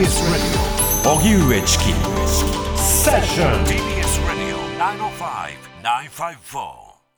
[0.00, 1.12] TBS Radio.
[1.12, 1.84] 荻上チキ
[2.74, 4.56] セッション TBS Radio
[5.82, 6.62] 905-954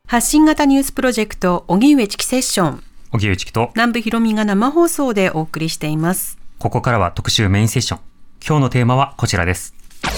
[0.09, 2.83] 発信型ニュースプロジェクト荻上チキセッション
[3.13, 3.71] 荻上チキと。
[3.77, 6.41] 南部ひろみが生放送でお送りしています。
[6.59, 8.01] ここからは特集メインセッション。
[8.45, 9.77] 今日のテーマはこちらです。
[10.03, 10.11] メ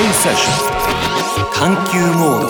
[0.00, 0.52] インセッショ
[1.42, 2.42] ン探求モー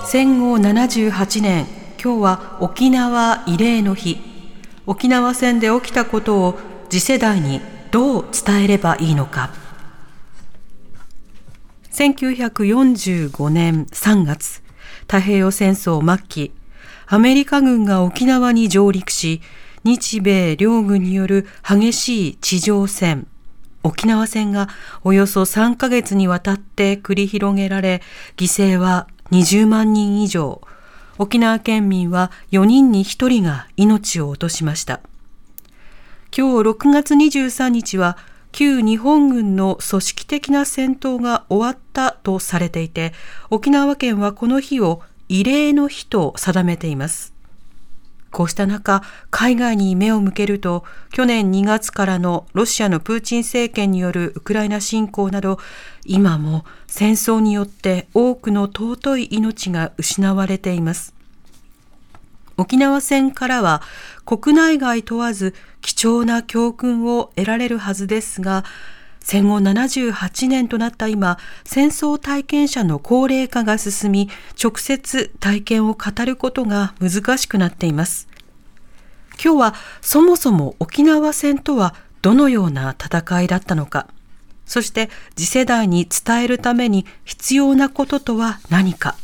[0.00, 0.06] ド。
[0.06, 1.66] 戦後78年
[1.98, 4.18] 今日は沖縄慰霊の日。
[4.84, 6.58] 沖縄戦で起きたことを
[6.92, 9.48] 次世代にどう伝えればいいのか
[11.90, 14.62] 1945年3月
[15.00, 16.52] 太平洋戦争末期
[17.06, 19.40] アメリカ軍が沖縄に上陸し
[19.84, 23.26] 日米両軍による激しい地上戦
[23.82, 24.68] 沖縄戦が
[25.02, 28.02] およそ3ヶ月にわたって繰り広げられ
[28.36, 30.60] 犠牲は20万人以上
[31.16, 35.00] 沖縄県民は4人に1人が命を落としました。
[36.34, 38.16] 今日6月23日は
[38.52, 43.12] 旧日本軍の組織的な戦闘が終わったとされていて、
[43.50, 47.34] 沖縄県はこの日を慰霊の日と定めています。
[48.30, 55.58] こうした中、海外に目を向けると、去年2月からのロシアのプーチン政権によるウクライナ侵攻など、
[56.06, 61.14] 今も戦争によって多くの尊い命が失われています。
[62.62, 63.82] 沖縄戦からは
[64.24, 68.64] 国内外問わず貴重な教訓を得られるはずですが、
[69.18, 74.30] 戦後78年となった今、戦争体験者の高齢化が進み、
[74.62, 78.28] 直接体験を語ることが難しくなっています。
[79.42, 84.06] 今日はそもそも沖縄戦とはどのような戦いだったのか、
[84.66, 89.16] そして次世代に伝えるために必要なこととは何か、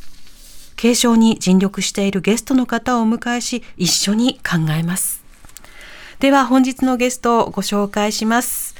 [0.78, 5.24] 継承に尽力しているゲストの方をお迎えし、一緒に考えます。
[6.20, 8.76] では本日のゲストをご紹介します。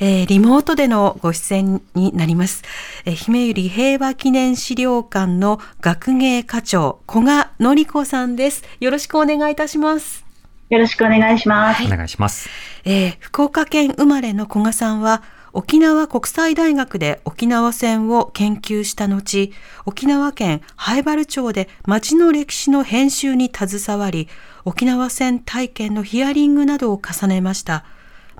[0.00, 2.62] えー、リモートでのご出演になります。
[3.06, 8.62] えー、姫百合平和記念資料館の学芸課長、古賀典子さんです。
[8.78, 10.26] よろしくお願いいたします。
[10.68, 11.82] よろしくお願いします。
[11.82, 12.50] お願いします。
[12.84, 15.22] えー、福岡県生まれの古賀さんは、
[15.52, 19.52] 沖縄国際大学で沖縄戦を研究した後、
[19.84, 24.28] 沖縄県灰原町で町の歴史の編集に携わり、
[24.64, 27.84] 沖縄戦体験のヒアリングなどを重ねました。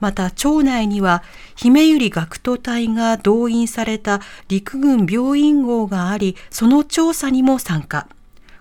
[0.00, 1.22] また町内には
[1.56, 8.06] 姫百合学徒隊が動員された陸軍病院号があり、その調査にも参加。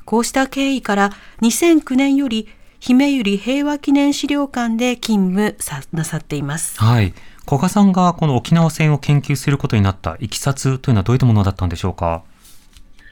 [0.05, 1.11] こうした経緯から
[1.41, 2.49] 2009年より
[2.79, 5.55] 姫百合平和記念資料館で勤務
[5.93, 6.79] なさっています。
[6.79, 7.13] はい。
[7.49, 12.21] 古賀さんがこの沖縄戦を研究することになったいきさつというのはどういったものだったんでしょうか？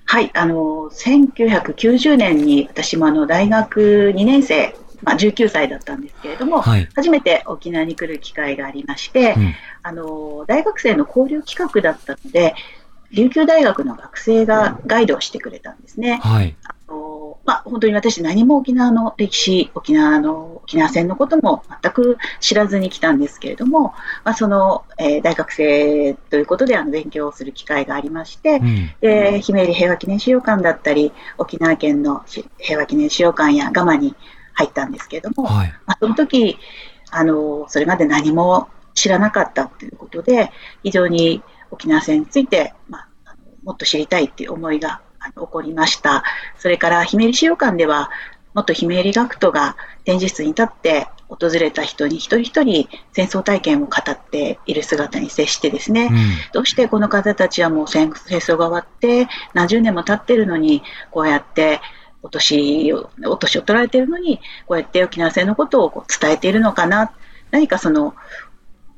[0.05, 12.53] はい、あの1990年に私もあの大学2年生、まあ、19歳だったんですけれども、はい、初めて沖縄に来る機会がありまして、うん、あの大学生の交流企画だったので、
[13.11, 16.19] 琉球大学の学生がガイドをしてくれたんですね。
[16.21, 16.75] はい、あ
[17.27, 23.93] のまあ、本当に私、何も沖縄の歴史、沖縄の沖縄戦のことも全く知らずに来たんですけれども、
[24.23, 32.23] まあ、その、えー、大学生ということであの勉強をする機会がありまして、うん、で姫入平和記念資料館だったり、沖縄県の
[32.57, 34.15] 平和記念資料館やガマに
[34.53, 36.57] 入ったんですけれども、はい、まあ、その時
[37.11, 40.51] あのそれまで何も知らなかったということで、
[40.83, 45.01] 非常に沖縄戦について、まあ、もっと知りたいっていう思いが
[45.35, 46.23] 起こりました。
[46.57, 48.09] それから姫入資料館では、
[48.53, 56.17] 元姫入学徒が展示室に立って訪れた人に一人一人戦争体験を語っている姿に接してですね、うん、
[56.53, 61.81] どうしてこの方たちはもう戦争が終わって何十年も経ってるのにこうやって
[62.23, 67.11] お年をお年を取られているのにこうやって沖縄戦のことをこう伝えているのかな。
[67.51, 68.13] 何かその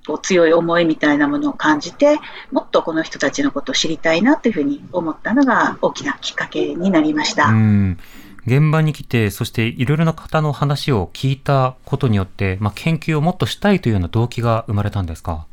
[0.10, 2.18] こう強い思いみたいなものを感じて
[2.52, 7.50] もっとこの人たちのことを知りたいなというふうに思ったのが大きなきっかけになりました。
[8.48, 15.46] 現場に来て、そしていろいろな方の話を聞いたことによって、まあ、研究をもっとしたいというような動機が生まれたんですか？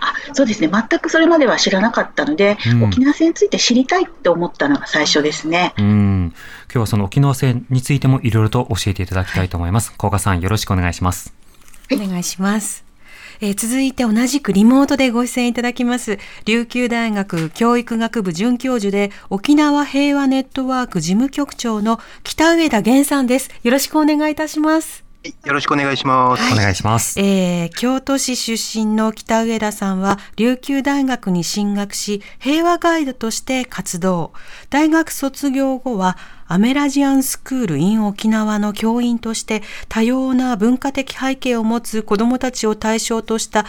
[0.00, 5.72] あそうですね、全くそれまでは知らなかったので、うん、沖縄戦について知りたいって思ったのが最初ですね。
[5.78, 6.34] うん、
[6.64, 9.92] 今日はその沖縄戦についてもいろいろと教えていただきたいと思います。
[9.96, 11.32] 甲、賀、さん、よろしくお願いします。
[11.92, 12.85] お願いします。
[13.40, 23.50] えー、続いて同じくリモートでご出演いただきます、琉球大学教育学部准教授で沖縄平和ネットワーク事務局長の北上田源さんです。
[23.62, 25.06] よろしくお願いいたします。
[25.44, 26.42] よろしくお願いします。
[26.42, 27.18] はい、お願いします。
[27.18, 34.32] えー、京都市出身の北上田さんは、琉球大学に進学し、平和ガイドとして活動。
[34.70, 36.16] 大学卒業後は、
[36.48, 43.66] アメラジアンスクール in 沖縄の教員として多様な文化的背景を持つ子どもたちを対象とした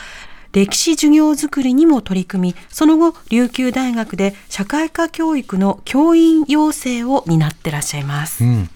[0.53, 8.44] 歴史授業づくりにも取り組み、その後、琉球大学で社会科教育の教員養成を担ってらっしゃいます。
[8.44, 8.69] うん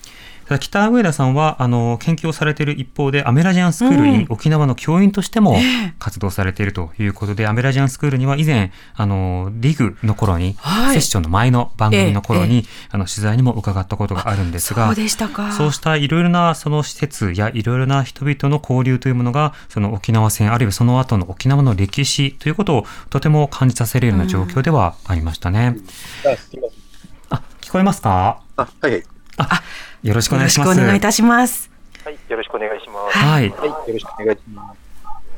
[0.60, 5.58] 北上田さんはあの研究をされている一方でアメラジアンスクールに沖縄の教員としても
[6.00, 15.08] 活動されているということで、アメラジアンスクールには以前あのリグの頃に、はい、セッションの前の番組の頃に、あの取材にも伺ったことがあるんですがそう
[15.52, 25.76] そうしたいろいろなその施設やいろいろな人々の交流というものがその沖縄戦あるいはその後の沖縄の歴史ということをとても感じさせるような状況ではありましたね。
[25.78, 25.84] うん、
[27.30, 28.42] あ聞こえますか？
[28.58, 29.04] あはい、
[29.38, 29.62] あ
[30.04, 30.68] よろしくお願いします。
[30.68, 31.70] よろしくお願いいたします。
[32.04, 33.18] はい、よろしくお願いします。
[33.18, 33.50] はい。
[33.50, 34.74] はい、よろしくお願いしま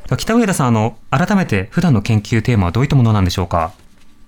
[0.08, 0.18] す。
[0.18, 3.72] 北上田さん、あの、改めて普段の研究テーマはどういったものなんでしょうか？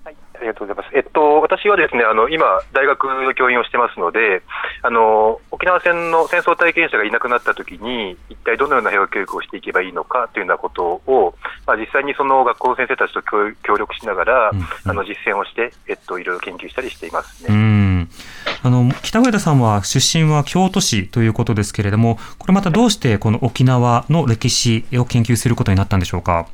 [0.04, 0.96] はい、ありがとうございます。
[0.96, 4.42] えっと、私はですね、あの、今、大学の教員をしてますので、
[4.82, 11.34] あの、沖縄戦の戦争体験者がいなくなったときに、一体どのような平和教育をしていけばいいのかというようなことを、
[11.66, 17.95] まあ、実際にその学校の先生たちと協力しながら、うんうん、あの、実践をして、えっと、いろいろ研究したりしていますね。
[18.66, 26.48] うんあの北上田さんは出身は京都市ということですけれども、これまたどうしてこの沖縄の歴史を研究することになったんでしょうか？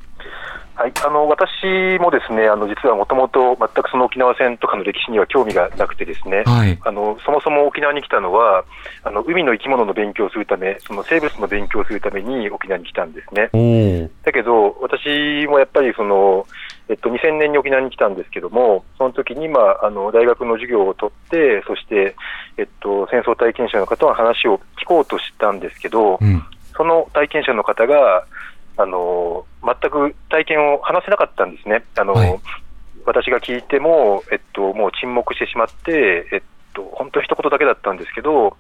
[0.74, 1.46] はい、あの私
[2.00, 8.64] もですねあの実はもともと全くその沖縄戦とかの歴史には興味がなくてですね、はい、あのそもそも沖縄に来たのは
[9.04, 14.10] あの海の生き物の勉強をするためその生物の勉強をするために沖縄に来たんですね。
[14.24, 16.46] だけど私もやっぱりその
[16.92, 22.14] えっと、2000年に沖縄に来たんですけども、その時に、まあ、あの大学の授業を取って、そして、
[22.58, 26.42] えっと、戦争体験者の方は話を聞こうとしたんですけど、うん、
[26.76, 28.26] その体験者の方が、
[28.76, 31.84] あの全く体験を話せなかったんですね。
[31.96, 32.40] あの、はい、
[33.06, 36.42] 私が聞いても、えっと、もう沈黙してしまって、えっ
[36.74, 38.56] と、本当一言だけだったんですけど、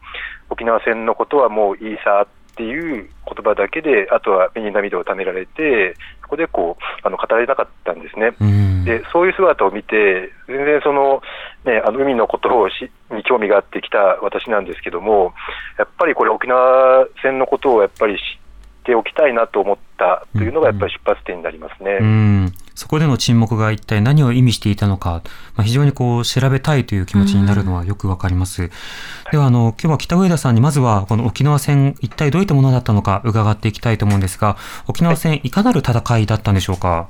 [0.48, 8.32] 沖縄戦のことはもういいさっていう言葉だけで、あとは目に涙をためられて、そこでこうあの語られなかったんですね。
[8.84, 11.22] で、そういう姿を見て、全然その、
[11.64, 15.34] ね、あの海のことをしに興味があってきた私なんですけども、
[15.78, 18.20] やっぱりこれ、沖縄戦のことをやっぱり知っ
[18.84, 21.98] ておきたいなと思ったというのが、やっぱり出発点になりますね。
[22.00, 25.22] うんそこでの沈黙が一体何を意味していたのか、
[25.56, 28.70] まあ、非常にこう調べたいという気持ちになるのはよくわかります。
[29.30, 34.56] ではあの今日は北上田さんにまずはこの沖縄戦一体どういったものだったのか伺っていきたいと思うんですが、
[34.88, 37.08] 沖縄戦いかなる戦いだったんでしょうか？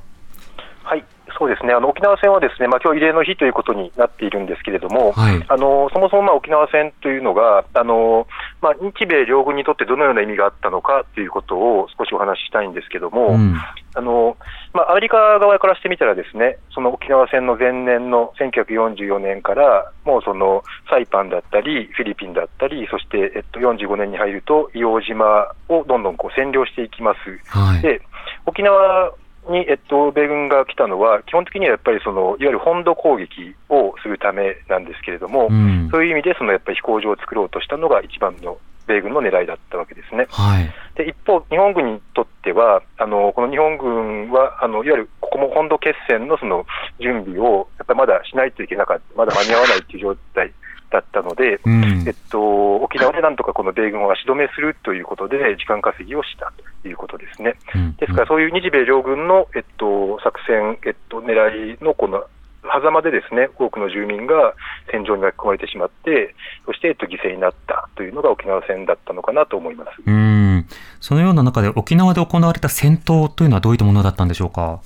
[1.39, 1.73] そうですね。
[1.73, 8.27] あの沖縄戦はですね、まあ今日慰霊の日ということになっているんですけれども、はい、あのそもそもまあ沖縄戦というのが、あの
[8.61, 13.55] まあ、日米両軍にとってどのような意味があったのかということを少しお話ししたいんですけれども、うん、
[13.95, 14.37] あの
[14.73, 27.19] まあ、アメリカ側からしてみたら、ですねその沖縄戦の前年の1944年から、もうそのサイパンだったり、フィリピンだったり、そして、えっと、45年に入ると、硫黄島をどんどんこう占領していきます。
[27.49, 28.01] はい、で
[28.45, 29.13] 沖縄
[29.49, 38.57] に、えっと、米軍が来たのは、基本的にはやっぱりそのいわゆる本土攻撃をするためなんですけれども、うん、そういう意味でそのやっぱり飛行場を作ろうとしたのが一番の
[38.87, 40.27] 米軍の狙いだったわけですね。
[40.29, 46.65] はい、で一方、日本軍にとっては、あのこの日本軍はあのいわゆるここも本土決戦のその
[46.99, 50.51] 準備をやっぱりまだしないといけなかった、まだ間に合わないという状態
[50.93, 57.55] だったので、うん、えっと、沖縄でなんとかこの米軍を足止めするということで、時間稼ぎをしたということですね。
[57.73, 62.23] うん、ですから、そういう日米両軍の、えっと、作戦、えっと、狙いのこの
[62.71, 64.53] 狭間でですね、多くの住民が
[64.91, 66.33] 戦場に巻き込まれてしまって、
[66.65, 69.89] そして、えっと、犠牲になったというのが沖縄戦だったのかなと思います。
[70.05, 70.65] うん
[70.99, 74.79] そのような中で沖縄で行われた戦闘というのはどういったものだったんでしょうか？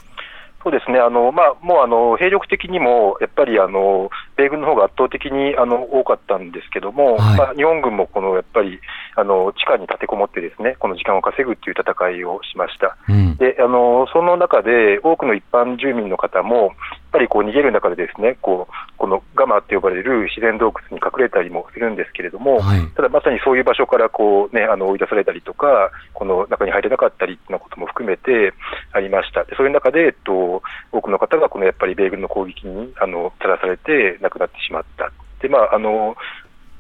[0.64, 8.80] そうですね、あのまあ、もうあの兵力的にも、やっぱりあの米軍の方が圧倒的にあの多かったんですけども、はい、まあ、日本軍もこのやっぱり
[9.18, 12.96] あの地下に立てこもってですね、この時間を稼ぐっていう戦いをしました。
[13.10, 16.72] うん、であのその中で多くの一般住民の方も、
[17.18, 28.54] ぱりこう逃げる中でですねこうこのガマって呼ばれる自然洞窟に隠れたりもするんですけれども、はい、ただまさにそういう場所からこう、ね、あの追い出されたりとか、この中に入れなかったりっていうことも含めて
[28.94, 29.44] ありました。
[29.46, 35.12] でそういう中で、えっと、多くの方がこのやっぱり米軍の攻撃にあのさらされて亡くなってしまった。
[35.42, 36.16] でまああの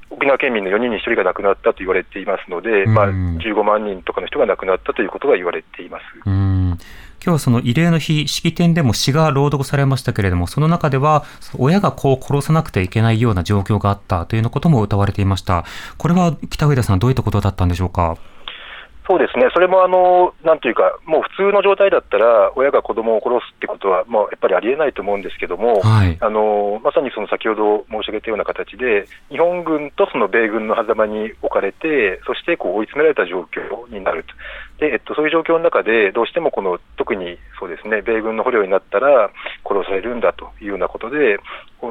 [0.09, 6.03] 沖縄県民の4人に1人が亡くなったと言われていますので、まあ、15万人とかの人が亡くなったということが言われています。
[6.25, 11.25] 今日はその慰霊の日、式典でも詩が朗読されましたけれども、その中では、
[11.57, 15.65] 親が子を殺さなくてはいけないような状況があったというようなことも歌われていました。
[15.97, 18.17] これは北上田さん、どういったことだったんでしょうか？
[19.07, 34.33] そうですね、それもあのなんていうか、もう普通の状態だったら、親が子供を殺すってことは、もうやっぱりありえないと思うんですけども、はい、あのまさにその先ほど申し上げたような形で、日本軍とその米軍の狭間に置かれて、そしてこう追い詰められた状況になると。
[34.79, 39.31] でえっと、そういう状況の中で、どうしてもこの特にそうですね米軍の捕虜になったら
[39.65, 41.39] 殺されるんだというようなことで、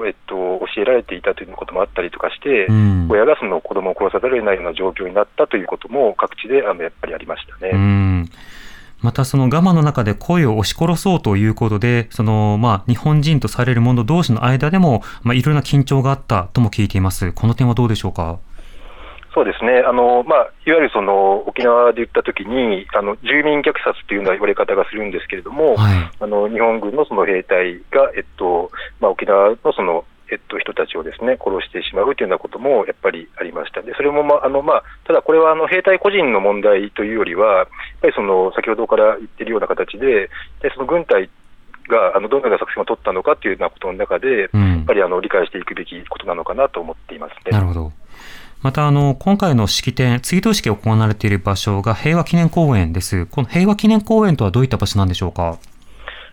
[0.06, 7.72] えっと、教えられていたということもあったりとかして、うん、親がその子供を殺さざるを得ないような状況になったということも各地であのやっぱりありましたね。
[7.72, 8.30] うん
[9.02, 17.30] またその我慢の中で声を押し殺そうということで、そのまあ日本人とされる者同士の間でも、まあ、いろいろな緊張があったとも聞いています。
[17.32, 18.38] この点はどうでしょうか？
[19.36, 33.82] そうですね、あのまあ、いわゆるその沖縄で言ったときにあの、住民虐殺というような言われ方がするんですけれども、はい、あの日本軍のその兵隊が、えっとまあ、沖縄のそのえっと、人たちをですね殺してしまうというようなこともやっぱりありました。
[33.82, 37.66] で、それも、まあのまあ、ただこれはあの兵隊個人の問題というよりは、やっ
[38.00, 40.30] ぱりその先ほどから言っているような形で、
[40.62, 41.30] でその軍隊
[41.86, 47.52] があのどのような作戦を取ったのかというようなことの中で、うん、やっぱりあの理解していくべきことなのかなと思っていますね。
[47.52, 47.92] なるほど
[48.66, 53.26] またあの今回の式典、追悼式が行われている場所が平和記念公園です。
[53.26, 55.56] この平和記念公園とはどういった場所なんでしょうか？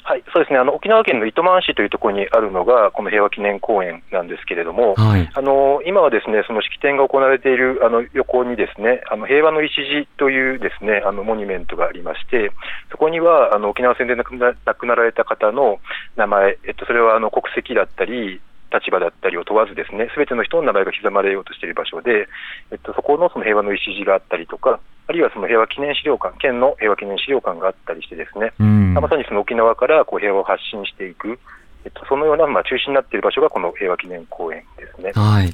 [0.02, 0.58] はい、そうですね。
[0.58, 12.52] あの沖縄県の糸満市というところにあるのがこの平和記念公園なんですけれども、はい、あの今はですねその式典が行われているあの横にですねあの平和の礎というですねあのモニュメントがありまして、
[12.90, 15.78] そこにはあの沖縄戦で亡くなられた方の
[16.16, 18.42] 名前、えっとそれはあの国籍だったり
[18.74, 22.27] 立場だったりを問わずですね、すべての人の名前が刻まれようとしている場所で、
[22.72, 28.53] えっと、そこのその平和の礎があったりとか、あるいはその平和記念資料館、県の平和記念資料館があったりしてですね、
[29.00, 31.39] まさにその沖縄からこう平和を発信していく、
[31.86, 35.12] えっと、そのようなまあ中心になっている場所がこの平和記念公園ですね。
[35.13, 35.54] はい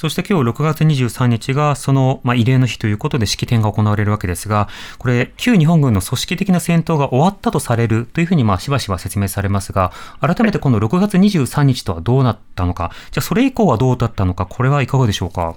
[0.00, 15.54] そして今日6月23日がその、まあ、慰霊の日ということで式典が行われるわけですが、これ、旧日本軍の組織的な戦闘が終わったとされるというふうにまあしばしば説明されますが、改めてこの6月23日とはどうなったのか、じゃあそれ以降はどうだったのか、これはいかがでしょうか？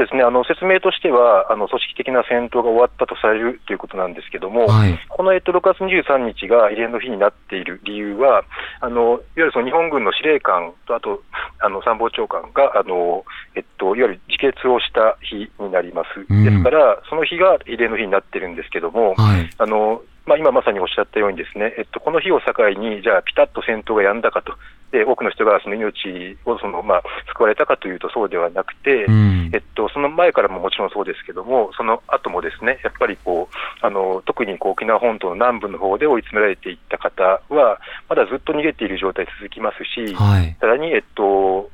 [0.00, 0.22] えっと、そうですね。
[0.22, 8.44] あの説明としてはあの、組織的な戦闘が終わったとされるということなんですけれども、はい、この、えっと、6月23日が慰霊の日になっている理由は、
[8.80, 11.22] あのいわゆるその日本軍の司令官と、あと
[11.60, 13.24] あの参謀長官があの、
[13.54, 24.54] えっと、いわゆる自決をした日になります、うん、ですから、その日が慰霊の日になってるんですけれども、はい、あのまあ、今まさにおっしゃったようにですね、えっと、この日を境に、じゃあ、ピタッと戦闘がやんだかと、
[24.92, 27.02] で多くの人がその命をその、まあ、
[27.32, 41.70] 救われたかというとそうではなくて、うん、えっと、その前からももちろんそうですけども、その後もですねやっぱりこうあの特にこう沖縄本島の南部の方で追い詰められていった方は、まだずっと逃げている状態続きますし、はい、さらに、えっと、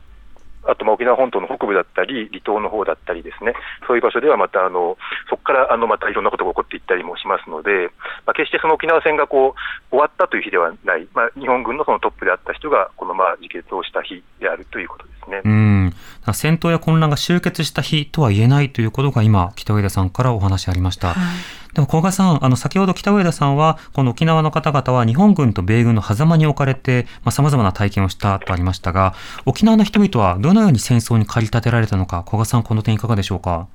[0.64, 3.54] あとまあ沖縄本島の北部だったり、離島の方だったりですね、
[3.86, 4.96] そういう場所ではまたあの、
[5.28, 7.90] そこからあのまたいろんなことが起こっていったりもしますので、
[8.26, 15.40] まあ、決してその沖縄戦がこう終わったという日ではない、まあ、日本軍のそのトップであった人が、このまあ自決をした日であるということですね。
[15.44, 15.92] うん。
[16.32, 21.08] 戦闘や混乱が終結した日とは言えないということが今、北上田さんからお話ありました。
[21.08, 29.14] はいでも、小賀さん、あの、先ほど北上田さんは、この沖縄の方々は日本軍と米軍の狭間に置かれて、まあ、様々な体験をしたとありましたが、
[29.46, 33.68] 沖縄の人々はどのように戦争に駆り立てられたのか、小賀さん、この点いかがでしょうか？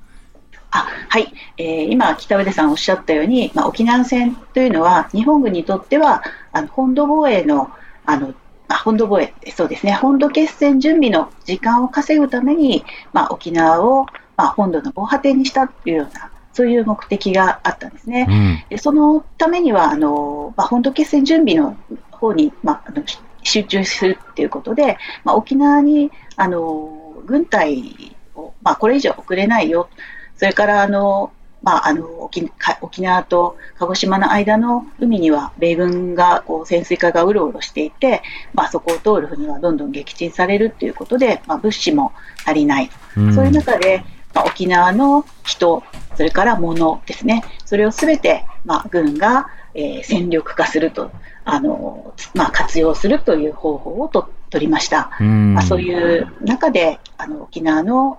[0.70, 7.70] あはい、えー、今、北上さんおっしゃったように、まあ、沖縄戦というのは、日本軍にとっては、あの本土防衛の
[8.06, 8.32] あの
[8.68, 18.26] あ、本土防衛、そうですね、本土決戦準備の時間を稼ぐために、まあ、沖縄を、まあ、本土の防波堤にしたというようなそういう目的があったんですね。
[18.28, 21.76] うん、でそのためにはあの、まあ、本土決戦準備の
[22.10, 23.04] 方に、まあ、あの
[23.44, 29.88] 集中するということで、まあ、沖縄にあの軍隊を、まあ、これ以上送れないよ、
[30.36, 31.30] それからあの、
[31.62, 32.50] まあ、あの沖
[32.80, 38.22] 沖縄と鹿児島の間の海には米軍がこう潜水艦がうろうろしていて、
[38.52, 42.12] まあ、そこを通る船はどんどん撃沈されるということで、まあ、物資も
[42.44, 45.82] 足りない、うん、そういう中で、まあ、沖縄の人、
[46.18, 51.12] それから物ですね、それをすべて、まあ、軍が、えー、戦力化すると、
[51.44, 55.12] あのまあ、活用するという方法をと取りました。
[55.20, 58.18] まあ、そういう中であの沖縄の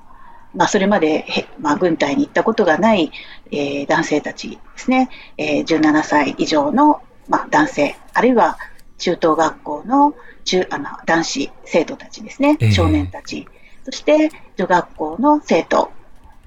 [0.56, 1.26] まあ、それまで、
[1.60, 3.12] まあ、軍隊に行ったことがない、
[3.52, 8.58] えー、男性たちですね、えー、17歳以上の、まあ、男性、あるいは
[8.98, 10.16] 中等学校の
[10.46, 13.46] 中あの男子生徒たちですね、少年たち、
[13.84, 15.92] そして女学校の生徒、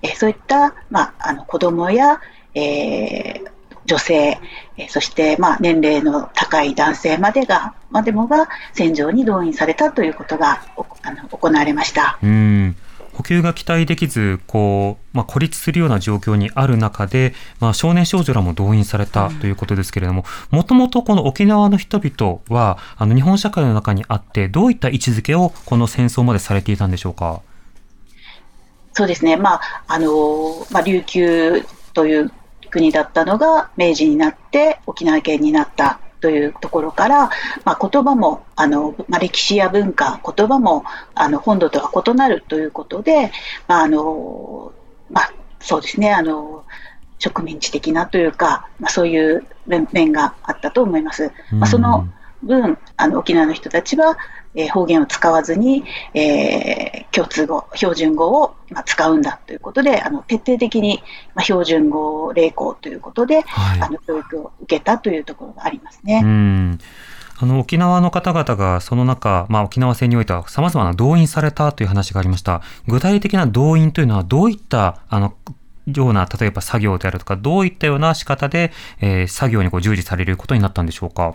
[0.03, 2.21] えそういった、まあ、あの子供や、
[2.55, 3.51] えー、
[3.87, 4.39] 女性、
[4.77, 10.63] えそして、まあ、年齢の高い男性までが、までもが戦場に動員されたということが
[11.03, 12.19] あの行われました。
[12.23, 12.77] うん
[13.13, 27.43] 補給が期待できずこう、まあ、孤立するような状況にある中で、まあ、少年少女らも動員されたということですけれどももともとこの沖縄の人々はあの日本社会の中にあってどういった位置づけをこの戦争までされていたんでしょうか？
[28.93, 31.63] そうですね、まああのまあ、琉球
[31.95, 32.31] という
[32.71, 37.31] 国だったのが明治になって沖縄県になったというところから、
[37.65, 40.85] まあ、言葉もあの、まあ、歴史や文化言葉も
[41.15, 43.33] あの本土とは異なるということで、
[43.67, 44.73] まああの
[45.11, 46.13] まあ、そうですね。
[46.13, 46.65] あの
[47.19, 51.31] 植民地的なというか、まあ、そういう面があったと思います。
[51.53, 52.09] まあ、その
[52.43, 54.17] 分あの沖縄の人たちは
[54.55, 61.03] えー、方言を使わずに、えー、共通語、標準語を、まあ、使うんだということで、あの徹底的に、
[61.35, 66.21] まあ、標準語励行ということで、はい、あの教育を受けたというところがありますね。
[66.23, 66.79] うん
[67.39, 72.61] あの沖縄の方々がその中、まあ、沖縄戦においてはさまざまな動員されたという話がありました。
[72.87, 75.35] 具体的な動員というのはどういったあの
[75.87, 78.71] ような例えば作業であるとかどういったような仕方で、
[79.01, 81.35] えー、作業にこう従事されることになったんでしょうか？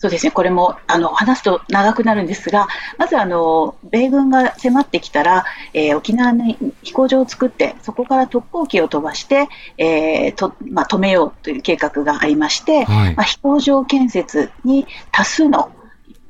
[0.00, 15.70] そうですね、これもあの話すと長くなるんですが、まずあの米軍が迫ってきたら、えー、沖縄に飛行場を作って、そこから特攻機を飛ばして、えーとまあ、止めようという計画がありまして、はい、まあ、飛行場建設に多数の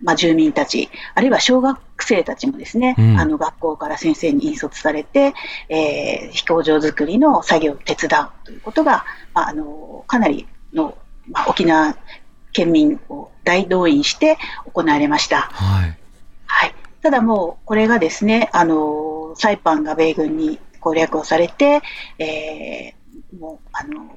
[0.02, 5.34] まあ、住民たち、あるいは小学生たちもですね、うん、あの学校から先生に引率されて、
[5.68, 10.96] えー、飛行場作りの作業を手伝うということが、まあ、あのかなりの、
[11.30, 11.96] まあ、沖縄
[12.52, 14.38] 県民を大動員して
[14.72, 15.42] 行われました。
[15.52, 15.96] はい。
[16.46, 16.74] はい。
[17.02, 21.82] ただもう、これがですね、あの、サイパンが米軍に攻略をされて、
[22.18, 24.16] えー、もう、あの、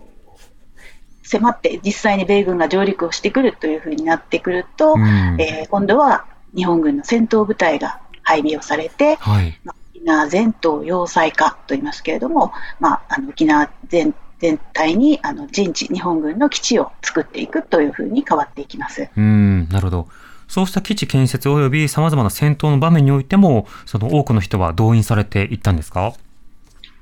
[1.23, 6.25] 迫って実際に米軍が上陸をしてくるというふうになってくると、うん、えー、今度は
[6.55, 14.13] 日本軍の戦闘部隊が配備をされて、はい、まあ、沖縄全島要塞化と言いますけれども、まあ、あの沖縄全
[14.43, 19.07] 全体にあの陣地、日本軍の基地を作っていくというふうに変わっていきます。
[19.15, 20.07] うんなるほど
[20.49, 26.13] そうした基地建設及びさまざまな戦闘の場面においても、その多くの人は動員されていったんですか？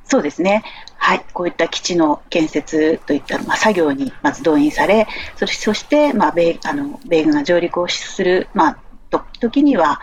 [0.05, 0.63] そうですね。
[0.97, 1.25] はい。
[1.33, 8.77] こういった基地の建設といった、まあ、作業にまず動員され、そそして、まあ、米あの米軍が上陸をする、まあ、
[9.09, 9.99] と時には、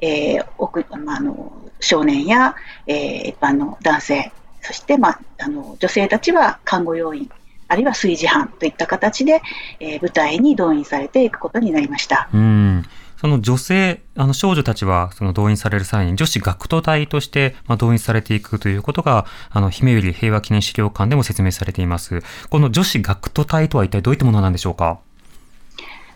[0.00, 7.30] えー奥まあ、あの少年や、えー、一般の男性、そして、まあ、あの女性たちは看護要員、
[7.68, 9.42] あるいは炊事班といった形で、
[9.80, 12.28] えー、部隊に動員されていくことになりました。
[12.32, 12.84] うん
[13.20, 22.22] その女性、あの少女たちはその動員される際に女子学徒隊としてまあ動員されていくということが、あの姫百合平和記念資料館でも説明されています。
[22.48, 25.00] この女子学徒隊とは一体どういったものなんでしょうか？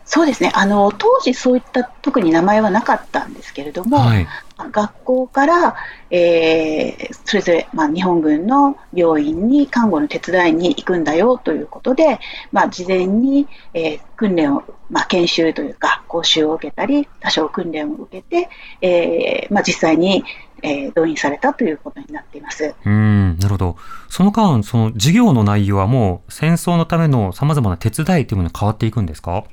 [0.05, 4.29] そうですねあの当時、そういった特に名前はなかったんですけれども、はい、
[4.71, 5.77] 学校から、
[6.11, 12.21] えー、それぞれ、まあ、日本軍の病院に看護の手伝いに行くんだよということで、
[12.53, 18.49] まあ、事前に、えー、訓練を、まあ、研修というか講習を受けたり多少訓練を受けて、
[18.81, 20.25] えーまあ、実際に、
[20.63, 23.77] えー、動員されたということになっていますうんなるほど、
[24.09, 29.45] その間、その授業の内容はもう戦争のためのさまざまな手伝いというものに変わっていくんですか？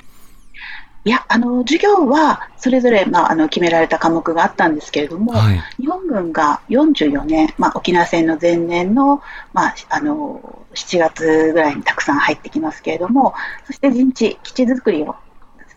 [1.06, 9.22] いや、あの、授業はそれぞれ、まあ、あの決められた科目があったんですけれども、はい、日本軍が44年、まあ、沖縄戦の前年の、
[9.54, 13.34] まあ、あの、7月ぐらいにたくさん入ってきますけれども、
[13.66, 15.16] そして陣地、基地作りを、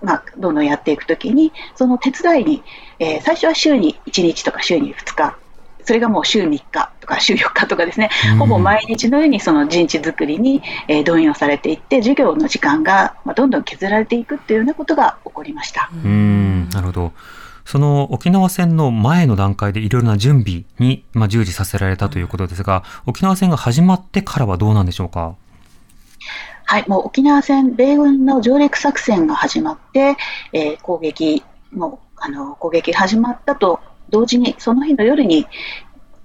[0.03, 2.63] まあ、どんどんやっていくときに、その手伝いに、
[2.99, 5.37] えー、最初は週に1日とか週に2日
[5.85, 17.13] それがもう週3日とか週4日とかですね、ほぼ毎日のようにその陣地作りに、えー、動員をされていって、授業の時間が、まあ、どんどん削られていくっていうようなことが起こりましたうんなるほど。
[17.65, 25.37] その沖縄戦の前の段階でいろいろな準備に、まあ、従事させられたということですが、沖縄戦が始まってからはどうなんでしょうか？
[26.65, 30.17] はい、もう沖縄戦、米軍の上陸作戦が始まって、
[30.53, 31.43] えー、攻撃
[31.73, 33.81] もあの攻撃始まったと
[34.13, 35.47] 同時にその日の夜に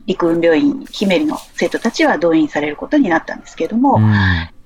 [0.06, 4.14] 陸運病院姫の生徒たちは動員されることになったんですけれども、うん、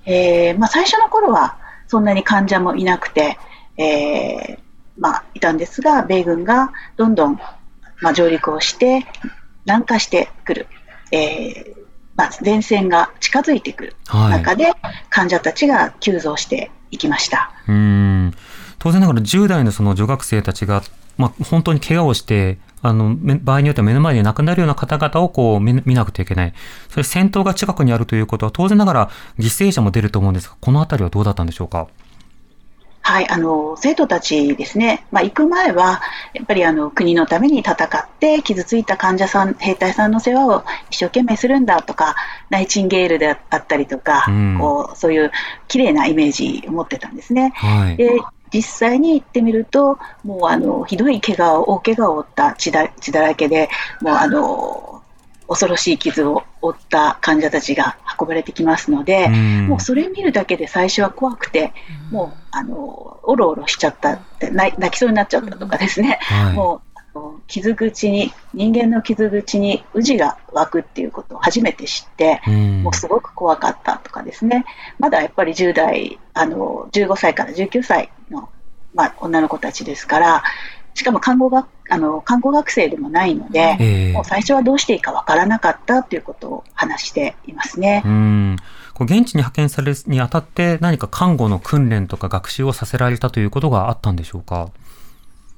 [0.06, 1.58] えー、まあ、最初の頃は
[1.88, 3.38] そんなに患者もいなくて、
[3.78, 4.60] えー、
[5.00, 7.40] まあ、いたんですが米軍がどんどん、
[8.02, 9.06] まあ、上陸をして
[9.66, 10.68] 南下してくる、
[11.12, 11.82] えー
[12.16, 14.74] まあ、前線が近づいてくる中で、
[15.10, 17.52] 患者たちが急増していきました。
[17.68, 18.34] うん。
[18.80, 20.84] 当然ながら10代のその女学生たちが、
[21.18, 26.54] まあ、本当に怪我をしてあの、場合によっては目の前で亡くなるような方々をこう見なくてはいけない。
[26.90, 31.88] それ戦闘が近くにあるということは当然ながら犠牲者も出ると思うんですが、このあたりはどうだったんでしょうか？
[33.04, 36.02] はい、あの生徒たちですね、まあ、行く前は
[36.36, 37.78] やっぱりあの国のために戦っ
[38.20, 42.16] て傷ついた患者さん、兵隊さんの世話を一生懸命するんだとか、
[42.52, 45.32] ナイチンゲールであったりとか、うん、こうそういう
[45.68, 47.52] 綺麗なイメージを持ってたんですね。
[47.56, 48.22] はい、で
[48.54, 53.70] 実際に行ってみると、もうあのひどい怪我を、大怪我を負った血だ血だらけで、
[54.02, 55.02] もうあの
[55.52, 61.74] 恐ろしい傷を負った患者たちが運ばれてきますので、うん、もうそれ見るだけで最初は怖くて、
[62.10, 66.91] うん、もうあのおろおろしちゃったって泣きそうになっちゃったとかですね、うんはい、もう
[67.48, 72.42] 傷口に人間の傷口に宇治が湧くっていうことを初めて知って、
[72.84, 74.66] もうすごく怖かったとかですね
[75.00, 78.50] まだやっぱり10代あの15歳から19歳の、
[78.94, 80.44] まあ、女の子たちですから
[80.94, 88.02] しかも看護学あの看護学生でもないので、えー、もう最初はどうしていいかわからなかったということを話していますね。
[88.06, 88.58] うん
[89.00, 94.70] 現地に派遣されるにあたって何か看護の訓練とか学習をさせられたということがあったんでしょうか？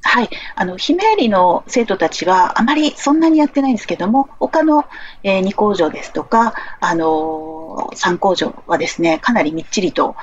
[0.06, 4.86] はい、あのひめゆりの生徒たちはあまりそんなにやってないんですけども、他の、
[5.24, 10.16] えー、2工場ですとか、あのー、3工場はですね、かなりみっちりと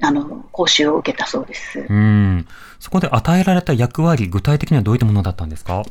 [0.00, 1.86] あの講習を受けたそうです。
[1.88, 2.46] うん。
[2.78, 5.82] そこで与えられた役割、具体的にはどういったものだったんですか？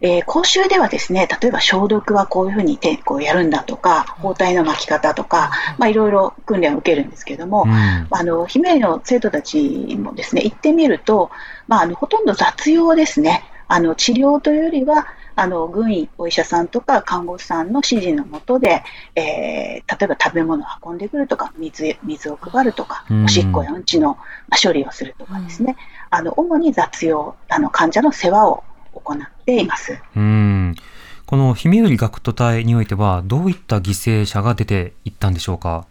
[0.00, 11.30] えー、講習ではですね、例えば消毒はこういうふうにこうやるんだとか、包帯の巻き方とか、まあ、いろいろ訓練を受けるんですけれども、うん、あの、姫の生徒たちもですね、行ってみると、
[11.66, 13.42] まあ、あの、ほとんど雑用ですね。
[13.66, 15.08] あの、治療というよりは、
[15.40, 18.82] あの軍医、お医者さんとか看護師さんの指示のもとで、
[19.14, 24.18] えー、例えば食べ物を運んでくるとか水水を配るとか、おしっこやうんちの
[24.60, 25.76] 処理をするとかですね、
[26.10, 28.64] あの主に雑用あの患者の世話を
[29.00, 29.98] 行っています。
[30.16, 30.74] うん
[31.26, 35.86] このひめゆり学徒隊においてはどういった犠牲者が出ていったんでしょうか？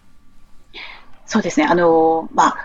[1.26, 1.68] そうですね。
[1.68, 2.58] あのまあ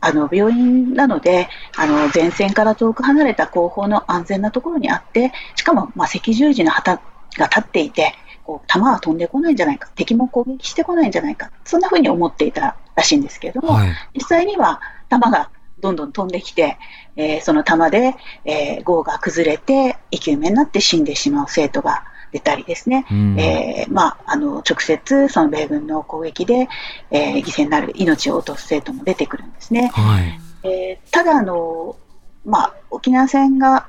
[0.00, 7.00] あの病院なのであの前線から遠く離れた後方の安全なところにあってしかも、まあ、赤十字の旗
[7.36, 16.78] が立っていてこう弾は飛んでこないんじゃないか敵も攻撃してこないんじゃないかそんなふうに思っていたらしいんですけれども、はい、実際には弾がどんどん飛んできて、
[17.16, 18.14] えー、その弾で、
[18.44, 23.06] えー、号が崩れて生き埋めになって死んでしまう生徒が出たりですね、
[23.38, 26.68] えー、まあ、あの直接その米軍の攻撃で、
[27.10, 29.90] えー、犠牲になる命を落とす生徒も出てくるんですね。
[29.94, 31.96] はい、えー、ただあの、
[32.44, 33.88] まあ、沖縄戦が、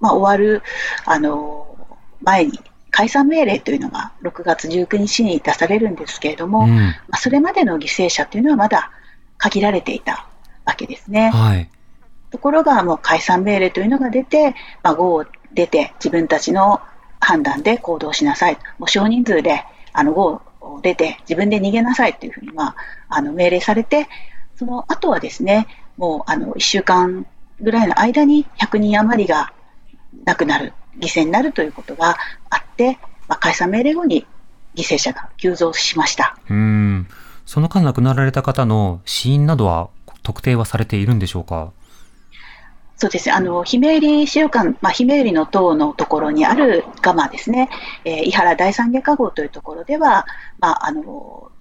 [0.00, 0.62] まあ、終わる
[1.04, 1.76] あの
[2.22, 2.58] 前に
[2.90, 8.90] 解散命令というのが6月19日に出されるんですけれども、うん、まあ、それまでの犠牲者というのはまだ
[9.36, 10.25] 限られていた
[10.66, 11.30] わけですね。
[11.30, 11.70] はい、
[12.30, 15.24] ところがもう解散命令というのが出て、まあ、号を
[15.54, 16.80] 出て自分たちの
[17.20, 18.58] 判断で行動しなさい。
[18.78, 22.76] もう少人数で、あの、号を出て自分で逃げなさいというふうに、まあ、
[23.08, 24.08] あの、命令されて、
[24.56, 27.26] その後はですね、もう、あの、1週間
[27.60, 29.52] ぐらいの間に100人余りが
[30.24, 32.16] 亡くなる、犠牲になるということが
[32.50, 32.98] あって、
[33.28, 34.26] まあ、解散命令後に
[34.74, 36.36] 犠牲者が急増しました。
[36.50, 37.08] うん。
[37.46, 39.88] その間亡くなられた方の死因などは
[40.26, 41.72] 特定はされているんでしょうか？
[42.96, 43.28] そうです。
[43.28, 47.68] ね、あの、ひめゆり資料館、まあ、ひめゆりの塔のところにあるガマですね、
[48.04, 50.26] えー、伊原第三外科号というところでは、
[50.58, 51.52] まあ、あの、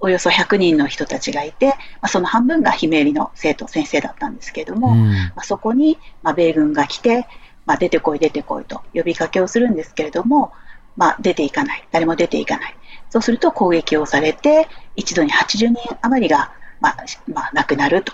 [0.00, 7.26] およそ100人の人たちがいて、まあ、その半分がひめゆりの生徒、先生だったんですけれども、うん、まあ、そこに、まあ、米軍が来て、
[7.64, 10.52] まあ、出てこい、出てこいと呼びかけをするんですけれども、
[10.96, 12.76] まあ、出ていかない、誰も出ていかない。
[13.08, 18.12] そうすると攻撃をされて、一度に80人余りが、まあ、まあ、亡くなると、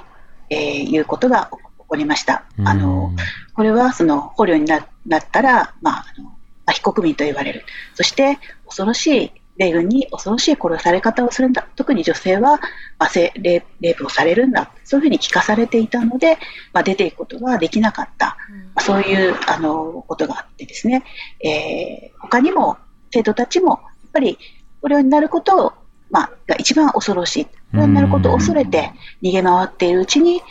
[0.51, 1.51] えー、いうことが
[1.89, 2.45] おりました。
[2.65, 3.13] あの
[3.55, 4.87] これはその捕虜になっ
[5.31, 6.33] たら、まあ、あの
[6.73, 7.65] 非国民と言われる。
[7.95, 11.67] そして恐ろしい米軍に恐ろしい殺され方をするんだ。
[11.77, 12.61] 特に女性は、
[12.99, 13.33] まあ、レ
[13.81, 14.71] レイプをされるんだ。
[14.85, 16.39] そういうふうに聞かされていたので、
[16.73, 18.27] まあ、出ていくことができなかった。
[18.27, 18.37] ま
[18.77, 21.05] あ、そういうあのことがあってですね、
[21.45, 22.79] えー、他にも
[23.13, 24.39] 生徒たちも、やっぱり
[24.81, 25.73] 捕虜になることを、
[26.11, 27.47] まあ、が一番恐ろしい。
[27.73, 30.43] 捕虜になることを恐れて逃げ回っているうちに、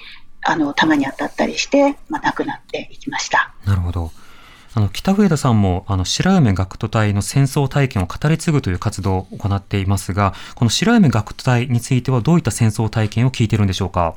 [0.44, 3.54] あの弾に当たったりして、まあ、亡くなっていきました。
[3.66, 4.12] なるほど。
[4.74, 14.16] あの北上田さんもあの白梅学徒隊の戦争体験を語り継ぐという活動を行っていますがこの白梅学徒隊についてはどういった戦争体験を聞いているんでしょうか？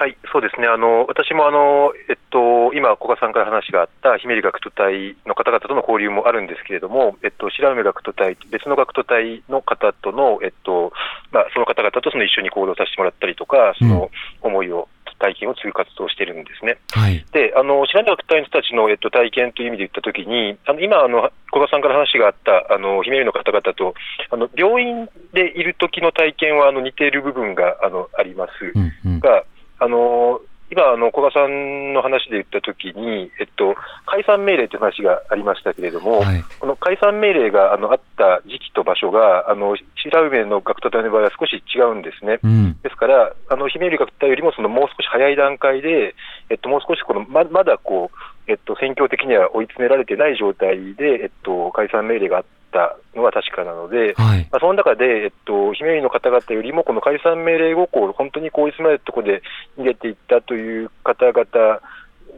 [0.00, 0.66] はい、そうですね。
[0.66, 10.94] あの私もあのえっと今古賀さんから話があった姫路学徒隊の方々との交流もあるんですけれども、えっと白梅学徒隊別の学徒隊の方とのえっと
[11.32, 14.10] まあその方々とその一緒に行動させてもらったりとか、その
[14.40, 16.78] 思いを体験をする活動をしているんですね。
[16.92, 23.92] はい、であの知らない学隊の人たちの、えっと、体験という意味で言ったときに、あの今あの、古賀さんから話があったあの姫の方々と
[24.30, 29.44] あの、病院でいる時の体験はあの似ている部分があのあります、うんうん、が、
[29.80, 30.40] あの
[30.70, 33.74] 今、あの古賀さんの話で言ったときに、えっと、
[34.06, 42.38] 解散命令という話がありましたけれども、はい、この解散命令があのあった時期と場所が、あの白梅の学徒隊の場合は少し違うんですね。
[42.44, 46.14] うん、ですから、あの姫より学徒隊よりもそのもう少し早い段階で、
[46.50, 59.42] えっと、もう少しこのままだこう、えっと、戦況的には追い詰められてない状態で、えっと、解散命令があったのは確かなので、はい、まあ、その中で、えっと、姫入の方々よりも、この解散命令後、こう本当にこう追い詰められたところで
[59.78, 61.80] 逃げていったという方々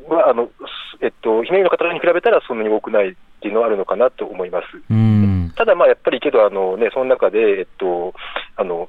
[0.09, 0.49] は、あの
[1.01, 4.67] えっと、姫入の方々に比べたらそんなに多くないっていうのはあるのかなと思います。
[5.55, 8.15] ただ、まあ、やっぱりけど、あのね、その中で、えっと、
[8.57, 8.89] あの、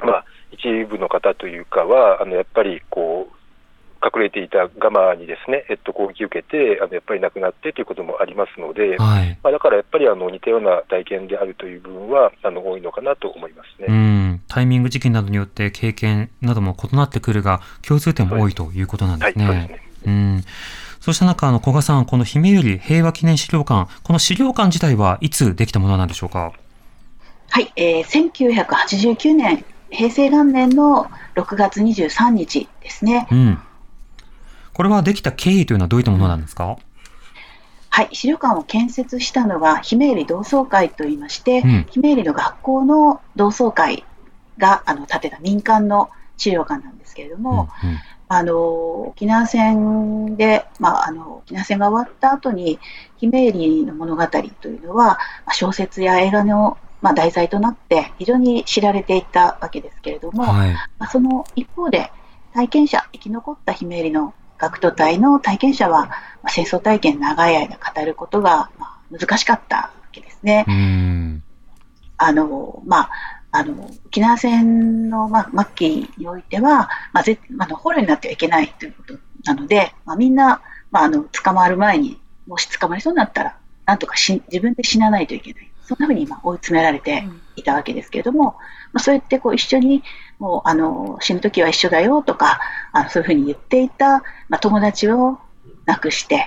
[0.00, 3.37] まあ、一部の方というかは、あのやっぱりこう、
[4.02, 13.86] 隠れていたガマにですね、えっと、攻撃を受けて、あのやっぱり亡くなってということもありますので、はい、まあ、だからやっぱりあの似たような体験であるという部分はあの多いのかなと思いますね。
[13.88, 14.42] うん。
[14.48, 19.48] タイミング、時期などによって経験なども異なってくるが、共通点も多いということなんですね。
[19.48, 19.82] はい、そうですね。
[20.06, 20.44] うん。
[21.00, 26.52] そうした中、あの古賀さん、この姫ゆり平和記念資料館、この資料館自体はいつできたものなんでしょうか？
[27.50, 33.26] はい、えー、1989年、平成元年の6月23日ですね。
[33.30, 33.58] うん
[34.78, 36.78] これはできた経緯というのはどういったものなんですか？
[37.90, 44.04] はい、資料館を建設したのは、姫入同窓会といいまして、うん、姫入の学校の同窓会
[44.56, 52.78] があの建てた民間の資料館なんですけれども、うんうん、あの沖縄戦で、まあ、あの沖縄戦が終わった後に、
[53.16, 54.38] 姫入の物語と
[54.68, 62.12] いうのは、まあ、小説や映画のまあ、題材となって非常に知られていたわけですけれども、はい、まあ、その一方で
[62.54, 70.64] 体験者生き残った姫入の学徒隊の体験者は、まあ、戦争体験長い間語ることが、まあ、難しかったわけですね。
[72.18, 73.10] あの、まあ、
[73.50, 85.67] あの、沖縄戦の、まあ、末期においては、まあ、ぜあの捕虜になってはいけないということなので、まあ、みんな、まあ、あの、捕まる前に、もし捕まりそうになったら、なんとかし自分で死なないといけない。
[85.88, 88.56] そんなふうに今追い詰められていたわけですけれども、
[88.92, 90.02] まあ、そうやってこう一緒に
[90.38, 92.60] もうあの死ぬ時は一緒だよとか
[92.92, 95.38] あのそういうふうに言っていた、まあ、友達を
[95.86, 96.46] 亡くして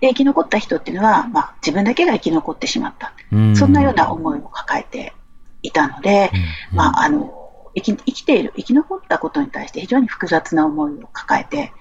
[0.00, 3.12] で生き残った人っていうのは、まあ、自分だけが生き残ってしまった、
[3.56, 5.14] そんなような思いを抱えて
[5.62, 6.30] いたので、
[6.72, 11.72] まあ、あの生き生きている生き残ったことに対して非常に複雑な思いを抱えて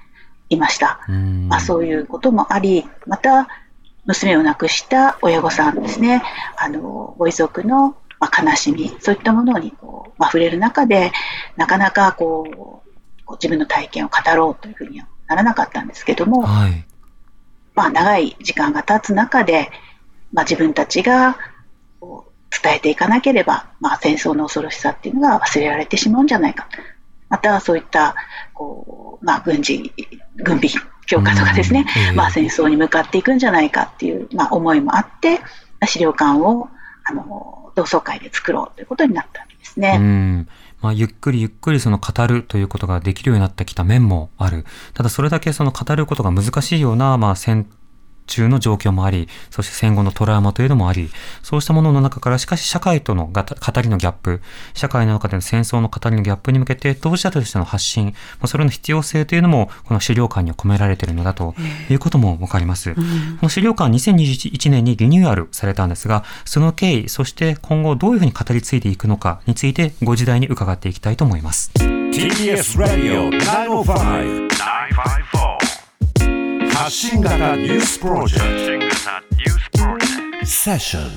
[0.49, 0.99] いました。
[1.49, 3.49] まあ、そういうこともありまた
[4.05, 6.21] 娘を亡くした親御さんですね、
[6.57, 11.11] あのご遺族のまあ、悲しみ、そういったものにこう、まあ、触れる中で、
[11.57, 12.83] なかなかこ
[13.27, 16.85] う自分の体験を語ろうというふうにはならなかったんですけども、はい、
[17.73, 19.69] まあ、長い時間が経つ中で、
[20.31, 21.37] まあ、自分たちが
[21.99, 26.67] こう伝えていかなければ、まあ、戦争の恐ろしさっていうのが忘れられてしまうんじゃないか。
[27.27, 28.15] またそういった
[28.53, 29.91] こう、まあ、軍事、
[30.37, 30.69] 軍備
[31.05, 35.39] 強化とかですね、うん、まあ、戦争に向かっていくんじゃないかっていう、まあ、思いもあって、
[35.87, 36.69] 資料館を
[37.03, 39.97] あの同窓会で作ろうということになったわけですね。
[39.99, 40.47] うん
[40.81, 44.65] まあ、ゆっくりゆっくりその語るということができるようになってきた面もある。
[44.93, 47.67] ただそれだけその語ることが難しいような、まあ、戦
[48.27, 51.09] 中の状況もあり、そして戦後のトラウマというのもあり、
[51.43, 54.41] そうしたものの中からしかし社会との語りのギャップ、
[54.73, 58.13] 社会の中での戦争の語りのギャップに向けて当事者としての発信、
[58.45, 61.55] それの必要性というのもこの資料館には込められているのだと
[61.89, 62.95] いうこともわかります。
[62.95, 63.01] こ
[63.43, 71.71] の資料館2021年にリニューアルされたんですが、その経緯、そして今後どういうふうに語り継いでいくのかについてご時代に伺っていきたいと思います。
[71.75, 75.74] TBS Radio 905-954
[76.75, 78.89] 発信型ニュースプロジェク
[80.41, 80.45] ト。
[80.45, 81.09] セッション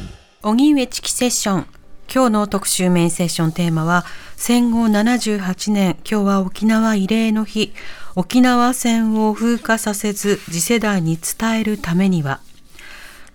[0.42, 1.66] 荻上チキセッション。
[2.14, 4.04] 今日の特集メインセッションテーマは
[4.36, 7.72] 戦後78年今日は沖縄慰霊の日。
[8.14, 12.38] 沖縄戦を風化させず次世代に伝えるためには。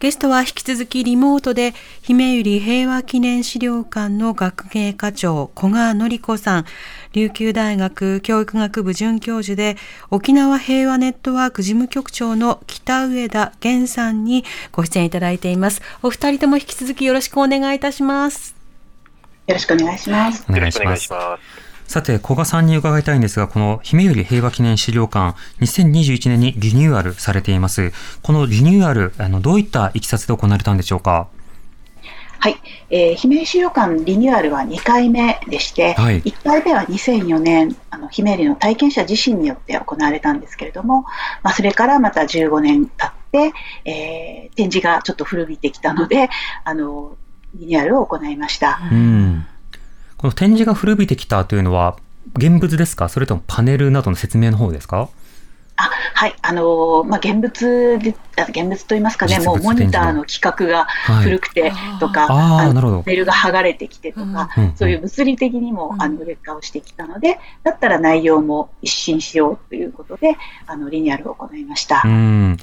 [0.03, 6.65] ゲストは引き続きリモートで姫百合平和記念資料館の学芸課長古賀典子さん
[7.13, 9.78] 琉球大学教育学部准教授で
[10.10, 18.56] 沖縄平和ネットワーク事務局長の北上田源さんにご出演いただいていますお二人とも引き続きよろしくお願いいたします
[19.45, 21.10] よろしくお願いしますお願いします
[21.86, 27.91] さて、古賀さんに伺いたいんですが、この姫より平和記念資料館、2021年にリニューアルされています。
[28.23, 31.28] このリニューアル、あのどういったいきさつで行われたんでしょうか？
[32.43, 32.58] はい、
[32.89, 41.03] えー、姫入資料館リニューアルは2回目でして、はい、1回目は2004年、あの姫入の体験者自身によって行われたんですけれども、
[41.41, 43.53] まあ、それからまた15年経って、
[43.89, 46.29] えー、展示がちょっと古びてきたので、
[46.65, 47.15] あの
[47.56, 48.82] リニューアルを行いました。
[48.91, 49.45] うん、
[50.17, 51.95] この展示が古びてきたというのは、
[52.36, 55.08] 現物ですか、それともパネルなどの説明の方ですか？
[55.75, 58.15] あはい、あのー、まあ、現物で、
[58.49, 60.88] 現物といいますかね、もうモニターの規格が
[61.23, 72.03] 古くてとか、はい、あのメールが剥がれてきてとか、うん、そういう物理的にも、あの劣化をしてきたので、だったら内容も一新しようということで、あのリニューアルを行いました。
[72.05, 72.57] うん。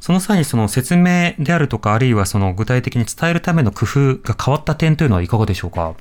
[0.00, 5.94] その際にその説明であるとか、あるいはその具体的に伝えるための工夫が変わった点というのはいかがでしょうか？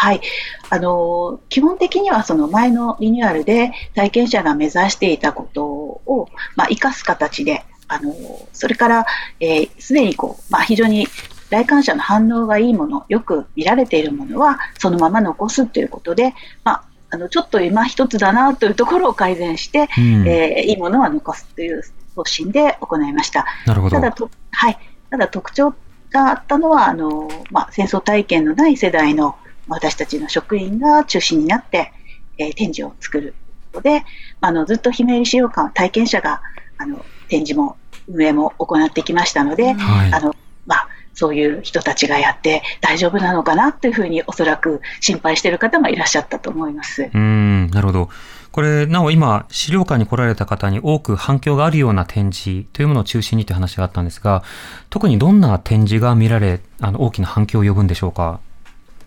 [0.00, 0.22] はい。
[0.70, 8.14] あの、基本的にはその前のリニューアルで体験者が目指していたことを、まあ、生かす形で、あの、
[8.54, 9.04] それから、
[9.40, 11.06] えす、でにこう、まあ、非常に
[11.50, 16.32] 来館者の反応がいいもの、よく見られているものは、そのまま残すということで、
[16.64, 21.82] まあ、あの、ちょっと今一つだなというところを改善して、うん、えー、いいものは残すという
[22.16, 23.44] 方針で行いました。
[23.66, 23.96] なるほど。
[23.96, 24.78] ただと、はい。
[25.10, 25.74] ただ特徴
[26.10, 29.36] があったのは、あの、まあ、戦争体験のない世代の
[29.68, 31.92] 私たちの職員が中心になって、
[32.38, 33.34] えー、展示を作る
[33.74, 34.04] ので、
[34.40, 36.42] あのずっと姫入資料館は体験者が
[36.78, 37.76] あの展示も
[38.08, 40.34] 運営も行ってきましたので、はい、あの
[40.66, 47.10] まあ、そういう人たちがやって大丈夫なのかなというふうにおそらく心配している方がいらっしゃったと思います。
[47.12, 48.08] うんなるほど。
[48.52, 54.42] これ、なお今、資料館に来られた方に多く反響があるような展示というものを中心にという話があったんですが、
[54.90, 58.40] 特にどんな展示が見られ、あの大きな反響を呼ぶんでしょうか？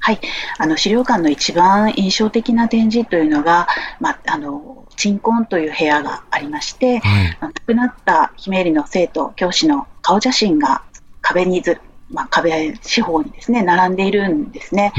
[0.06, 0.20] はい、
[0.58, 3.70] あの資料館の一番印象的な展示というのが、
[4.02, 10.84] まあ、あの鎮魂という部屋がありまして、はい、亡くなったひめりの生徒、教師の顔写真が
[11.22, 11.80] 壁にず、
[12.12, 14.92] まあ、壁四方にですね並んでいるんですね。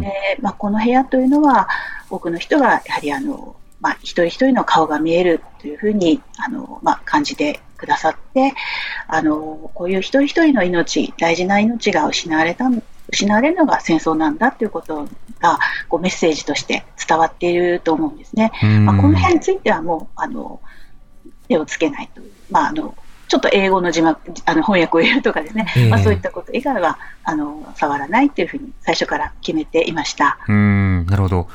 [0.00, 1.68] でまあ、この部屋というのは
[2.08, 8.54] 多くの人がやはりあの、まあ、一人一人の顔が見えるというふうにあの、まあ、感じてくださって
[9.06, 12.70] あのこういう一人一人の命大事な命が失われた
[13.08, 15.08] 失われるのが戦争なんだということ
[15.40, 18.52] がこうメッセージとして伝わっていると思うんですね。
[18.84, 20.60] まあ、この辺についてはもうあの
[21.48, 22.94] 手をつけないとまあ、あの
[23.28, 30.38] ちょっと英語の字幕あの翻訳を入れるとかですね、えー、まあ、そういったこと以外はあの触らないというふうに最初から決めていました。
[30.48, 31.06] うん。
[31.06, 31.48] なるほど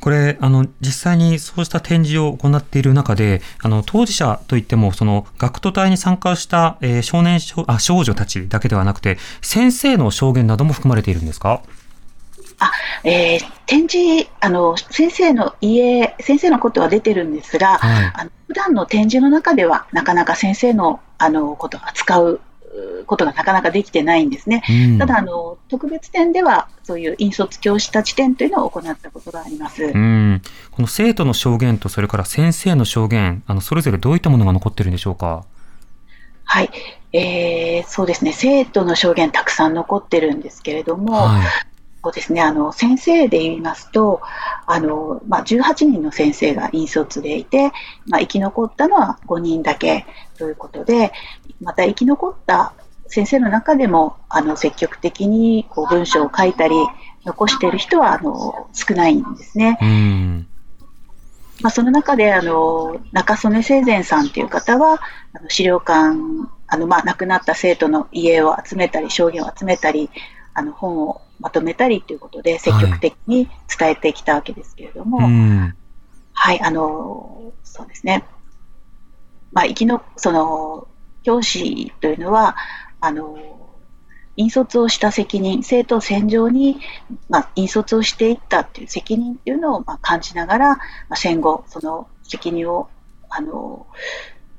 [0.00, 11.62] これ、あの、実際にそうした展示を行っている中で、あの、当事者といっても、その、学徒隊に参加した、えー、少年少あ、少女たちだけではなくて、先生の証言なども含まれているんですか？
[12.60, 12.72] あ、
[13.04, 22.40] えー、展示、あの、先生の家、先生のことは出てるんですが、はい、あの普段の展示の中では、なかなか先生の、あの、ことを扱う
[23.06, 24.62] ことがなかなかできてないんですね。
[24.68, 29.84] うん、ただあの、特別展では、そういう引率教師たち展というのを行ったことがあります。
[29.84, 35.44] うん、この生徒の証言と、それから先生の証言、あのそれぞれどういったものが残ってるんでしょうか？
[36.44, 36.70] はい、
[37.12, 41.42] えー、そうですね、生徒の証言、たくさん残ってるんですけれども、はい、
[42.02, 44.22] そうですね、あの先生で言いますと、
[44.66, 47.72] あのまあ、18人の先生が引率でいて、
[48.06, 50.06] まあ、生き残ったのは5人だけ
[50.38, 51.12] ということで、
[51.60, 52.72] また生き残った
[53.08, 56.74] 先生の中でもあの積極的にこう文章を書いたり
[57.24, 60.46] 残している人はあの少ないんですね。
[61.60, 65.00] まあ、その中であの中曽根生前さんという方は
[65.32, 66.16] あの資料館
[66.68, 70.08] あの、まあ、亡くなった生徒の家を集めたり証言を集めたり
[70.54, 75.74] あの本をまとめたりということで積極的に伝えてきたわけですけれども、はい、
[76.32, 78.24] はい、あのそうですね、
[79.52, 80.86] まあ、生きのその
[81.28, 82.56] 教師というのは、
[83.02, 83.36] あの、
[84.36, 86.80] 引率をした責任、生徒戦場に、
[87.28, 92.88] まあ、引率をしていったっていう責任っていうのを、まあ、感じながら、まあ、戦後、その責任を、
[93.28, 93.86] あの、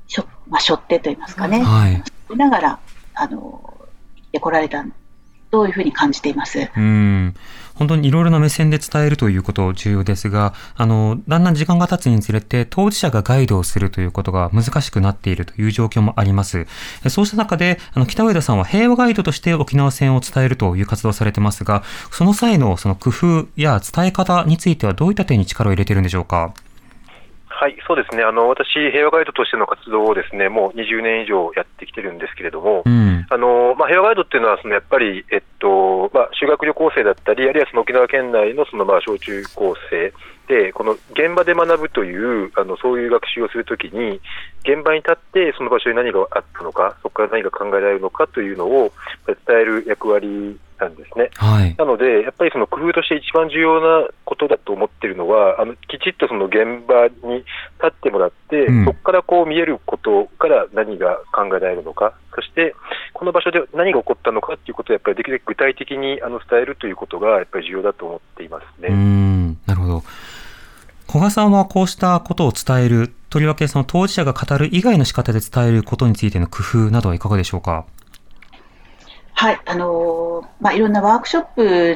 [0.06, 2.04] しょまあ、背負ってといいますかね、はい、
[2.38, 2.80] ながら、
[3.16, 3.74] あの、
[4.16, 4.86] 生きてこられた
[5.50, 6.70] というふうに感じています？
[6.78, 7.34] うん
[7.80, 16.68] 本当にいろいろな目線で伝えるということ重要ですが、あの、だんだん時間が経つにつれて、当事者がガイドをするということが難しくなっているという状況もあります。
[17.08, 26.54] そうした中で、あの、北上田さんは平和ガイドとして沖縄戦を伝えるという活動をされてますが、その際のその工夫や伝え方についてはどういった点に力を入れているんでしょうか？
[27.60, 28.24] はい、そうですね。
[28.24, 40.14] あの、私、平和ガイドとしての活動をですね、もう20年以上やってきてるんですけれども、うん、あの、まあ、平和ガイドっていうのは、その、やっぱり、えっとまあ、修学旅行生だったり、あるいはその沖縄県内のそのまあ小中高生
[40.48, 44.22] で、この現場で学ぶというあのそういう学習をするときに、
[44.64, 48.92] 現場に立ってその場所に何があったのか、そこから何が考えられるのかというのを
[49.28, 51.30] 伝える役割なんですね。
[51.36, 57.48] はい、なので、やっぱりその工夫として一番重要なことだと思っているのは、あのきちっとその現場に立
[57.88, 62.74] ってもらって、うん、そこからこう見えることから何が考えられるのか、そして
[63.14, 68.88] この場所で何が起こったのかということをやっぱりできるだけ具体的にあの伝えるということがやっぱり重要だと思っていますね。
[68.90, 69.58] うん。
[69.66, 70.04] なるほど
[71.12, 77.88] 古賀さんはこうしたことを伝える、とりわけその当事者が語る以外の仕方で伝えることについての工夫などはいかがでしょうか？
[79.34, 81.46] はい、あのまあ、いろんなワークショッ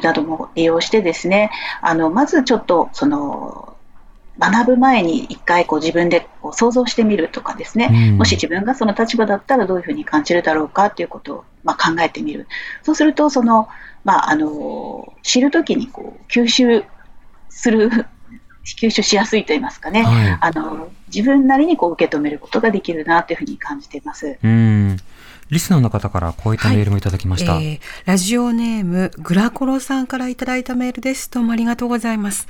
[0.02, 3.76] なども利用してですね、あのまずちょっとその
[4.40, 12.48] 学ぶ前に一回こう自分でこう想像してみるとかですね、うん、もし自分がその立場だったらどういうふうに感じるだろうかということを、まあ、考えてみる。
[12.82, 13.68] そうするとその、
[14.02, 16.84] まあ、あの知るときにこう吸収
[17.48, 18.06] する
[18.64, 24.38] 吸収しやすいと言いますかね、はい、あの自分なりにこう受け止めることができるなというふうに感じています。
[24.42, 24.96] うん。
[25.50, 31.30] リスナーの方からこういったメールもいただきました、はい、えー、ラジオネームグラコロさんからいただいたメールです。
[31.30, 32.48] どうもありがとうございます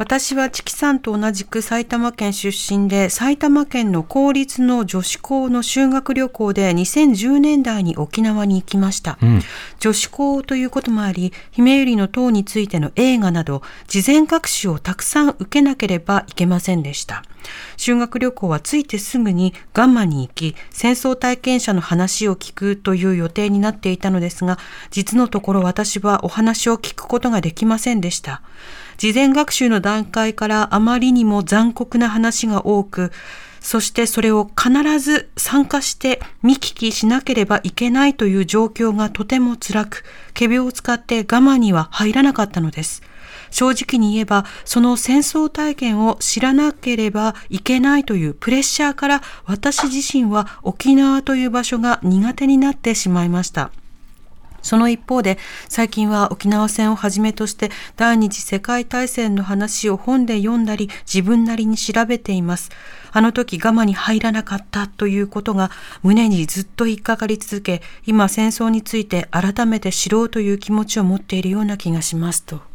[0.00, 9.42] 私はチキさんと同じく埼玉県出身で埼玉県の公立の女子校の修学旅行で2010年代に沖縄に行きました、うん、
[9.78, 17.22] 女子校ということもあり姫百合の塔についての映画など事前学習をたくさん受けなければいけませんでした。
[17.76, 24.58] 修学旅行は着いてすぐにガンマに行き、戦争体験者の話を聞くという予定になっていたのですが、
[24.90, 28.42] 実のところ私はお話を聞くことができませんでした。
[29.00, 33.12] 事前学習の段階からあまりにも残酷な話が多く、
[33.58, 43.02] そしてそれを必ず参加して見聞きしなければいけないという状況がとても辛く、仮病を使って我慢には入らなかったのです。
[43.50, 53.70] 正直に言えば、その戦争体験を知らなければいけないというプレッシャーから私自身は沖縄という場所が苦手になってしまいました。
[54.62, 55.38] その一方で
[55.68, 62.70] 最近は沖縄戦をはじめとして第二次世界大戦の話を本で読んだり自分なりに調べています。
[63.12, 65.70] あの時我慢に入らなかったということが
[66.02, 72.69] 胸にずっと引っかかり続け今戦争について改めて知ろうという気持ちを持っているような気がしますと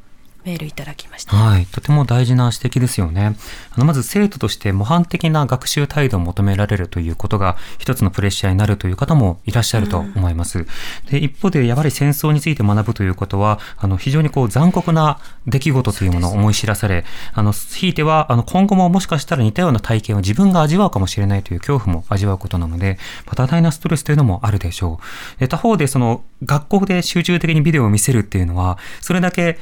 [0.45, 1.35] メールいただきました。
[1.35, 1.65] はい。
[1.65, 3.35] とても大事な指摘ですよね。
[3.71, 10.59] あの、まず生徒として模範的な学習態度を求められるということが一つのプレッシャーになるという方もいらっしゃると思います。
[10.59, 10.65] うん、
[11.09, 24.99] で、一方でやはり戦争について学ぶということは、あの、非常にこう残酷な出来事というものを思い知らされ、あの、ひいては、あの、今後ももしかしたら似たような体験を自分が味わうかもしれないという恐怖も味わうことなので、多大なストレスというのもあるでしょ
[25.37, 25.39] う。
[25.39, 29.57] で他方で、その、学校で集中的にビデオを見せるっていうのは、それだけ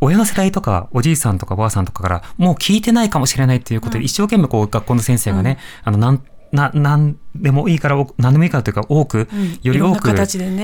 [0.00, 6.22] 親の世代とかおじいさんとかおばあさんとかからもう聞いてないかもしれないっていうことで、一生懸命こう学校の先生がね、あのなん
[6.52, 9.28] な何でもいいから何でもいいからというか多く、
[9.62, 10.10] より多く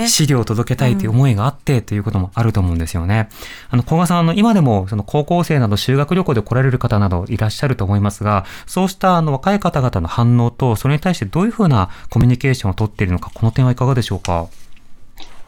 [0.06, 3.28] 資料を届けたいという思いがあってということもあると思うんですよね。
[3.68, 14.46] あの小川さんあの今でもその高校生など修学旅行で来られる方などいらっしゃると思いますがそうしたあの若い方々の反応とそれに対してどういうふうなコミュニケーションをとっているのかこの点はいかがでしょうか？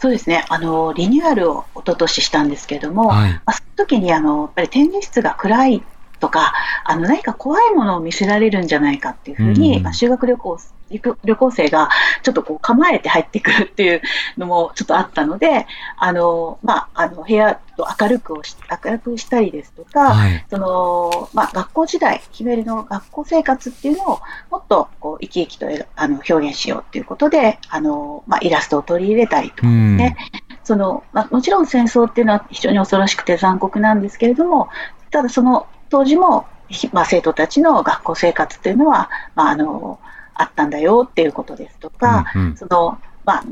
[0.04, 5.82] そうですね、あのリニューアルを一昨年したんですけれども、はい、まあ、その時にあのやっぱり展示室が暗い
[6.24, 6.54] とか、
[6.84, 10.58] あの何か怖いものを見せられるんじゃないかっていうふうに、うん、まあ、修学旅行
[10.90, 11.88] 旅行生が
[12.22, 14.02] ちょっとこう構えて入ってくるっていう
[14.36, 15.66] のもちょっとあったので、
[15.96, 18.54] あのまあ、あの部屋と明るくをし
[18.84, 24.20] 明るくしたりですとか、はい、そのまあ、学校時代、ひめりの学校生活っていうのを
[24.50, 25.66] もっとこう生き生きと
[25.96, 30.16] あの表現しようということで、あのまあ、イラストを取り入れたりとかですね、
[30.64, 34.68] そのまあ、もちろん戦争っていうのは非常に恐ろしくて残酷なんですけれども、
[35.10, 36.46] ただその当時も、
[36.92, 40.00] まあ、生徒たちの学校生活っていうのは、まあ、あの
[40.34, 43.44] あったんだよっていうことですとか、うんうん、そのまあ、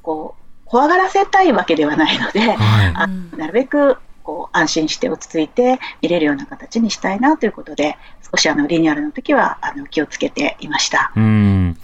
[0.00, 3.06] こう怖がらせたいわけではないので、はい、あ
[3.36, 7.98] なるべくこう安心して落ち着いて見れるような形にしたいなということで、
[8.32, 11.12] 少しあのリニューアルの時はあの気をつけていました。
[11.14, 11.76] うん。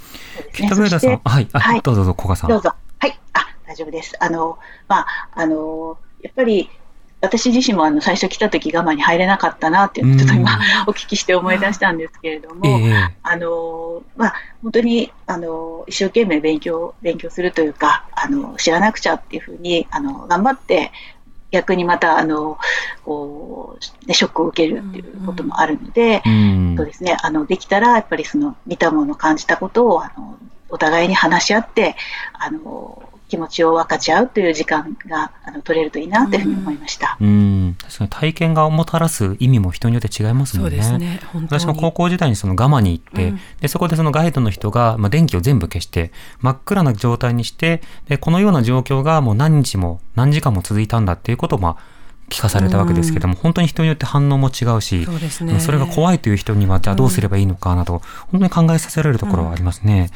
[0.55, 2.51] 北上田さん、はい、はい、どうぞどうぞ、古賀さん。
[2.51, 2.73] どうぞ。
[2.99, 4.17] はい、あ、大丈夫です。
[4.19, 6.71] あの、まあ、あの、やっぱり
[7.21, 20.93] 私自身もあの最初来た時我慢に入れなかったなっていうのをちょっと今お聞きして思い出したんですけれども、えー、あのまあ、本当にあの一生懸命勉強勉強するというかあの知らなくちゃっていうふうにあの頑張って
[21.51, 22.59] 逆にまたあの
[23.05, 31.97] こう、ね、ショックを受けるっていうこともあるので、うん、そうですね、あのできたらやっぱりその見たもの感じたことをあのお互いに話し合って
[32.33, 37.17] あの気持ちを分かち合うという時間があの取れるといいなというふうに思いました。
[37.21, 40.99] うん、確かに体験がもたらす意味も人によって違いますもんね。
[40.99, 41.21] ね。
[41.35, 51.77] 私も高校時代にそのガマに行って、うん、でそこでそのガイドの人が、まあ、電気を全部消して真っ暗な状態にしてでこのような状況がもう何日も何時間も続いたんだっていうことをまあ
[52.29, 58.01] 聞かされたわけですけども、うん、本当に人によって反応も違うしそ、ね,、それが怖いという人にはじゃあどうすればいいのかなど、うん、
[58.41, 60.11] 本当に考えさせられるところはありますね。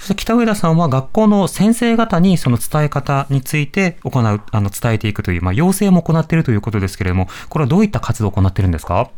[0.00, 9.10] そして北上田さんは学校の先生方にその伝え方について行う、あの伝えていくという、まあ、要請も行っているということですけれども、これはどういった活動を行っているんですか？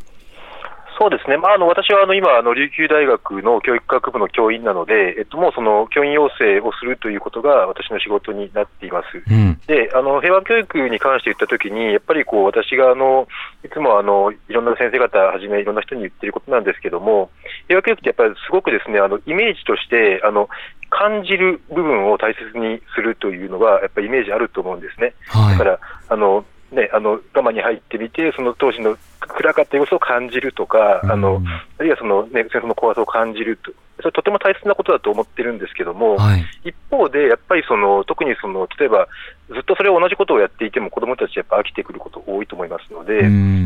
[1.02, 9.18] そうですね、まあ、あの私はあの今あの、琉球大学の教育学部の教員なので、えっと、もうその教員養成をするということが私の仕事になっています。
[9.28, 13.26] うん、であの平和教育に関して言ったときに、やっぱりこう私があの
[13.64, 17.30] いつもあのいろんな先生方はじめ、いろんな人に言ってることなんですけども、
[17.66, 20.48] 平和教育ってやっぱりすごくですねあのイメージとしてあの
[20.88, 25.14] 感じる部分を大切にするというのが、やっぱりイメージあると思うんですね。
[25.26, 25.80] はい、だから
[26.10, 28.96] あのね、あのガマに入ってみて、その当時の
[29.28, 31.42] 暗かった様子を感じるとか、あの
[31.78, 39.08] あるいはその、ね、戦争の怖さを感じると、それとても大切なことだと思ってるんですけども、はい、一方で、やっぱりその特にその例えば、
[39.52, 43.20] ずっとそれを同じことをやっていても、子どもたちやっぱ飽きてくること多いと思いますので、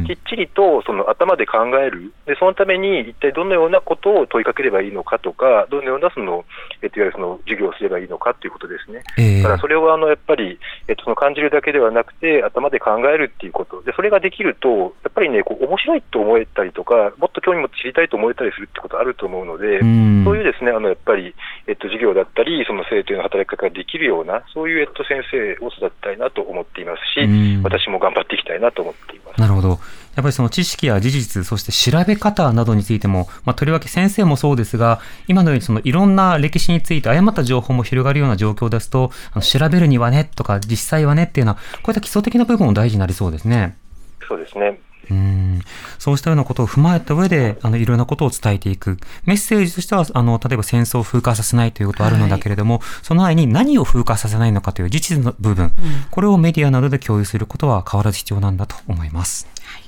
[0.06, 2.12] きっちりとその頭で考える。
[2.26, 6.44] で、そのために一体どのようなことを問いかければいいのかとか、どのようなその、
[6.82, 9.02] えっと、いわゆるその授業をすればいいのかということですね。
[9.16, 13.82] えー、だからそれをあのやっぱり、えっと、その感じるだけではなくて、頭で考えるっていうこと。
[13.82, 21.36] で、それができると、やっぱりね、こう面白いと思えたりとか、もっと興味持って知りたいと思えたりするってことあると思うので、そういうですね、あのやっぱり、
[21.68, 29.40] えっと、授業だったり、その生徒への働き方ができるような、そういう、えっと、先生を育てたいなと思っていますし、私も頑張っていきたいなと思っています。
[29.40, 29.68] なるほど。
[29.68, 29.78] やっ
[30.16, 43.76] ぱりその知識や事実、そして調べ方などについても、まあ、とりわけ先生もそうですが、今のようにそのいろんな歴史について誤った情報も広がるような状況ですと、あの調べるにはねとか、実際はねっていうのは、こういった基礎的な部分も大事になりそうですね。
[44.26, 44.80] そうですね。
[45.10, 45.60] うん。
[45.98, 48.98] そうしたようなことを踏まえた上で、あの、いろんなことを伝えていく。
[49.24, 55.72] メッセージとしては、あの、例えば戦争を風化させないということはあるのだけれども、はい、その前に何を風化させないのかという事実の部分、うん、
[56.10, 59.48] これをメディアなどで共有することは変わらず必要なんだと思います。
[59.62, 59.82] はい、